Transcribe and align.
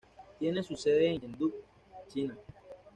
Tiene 0.39 0.63
su 0.63 0.75
sede 0.75 1.09
en 1.11 1.21
Chengdu, 1.21 1.53
China. 2.07 2.35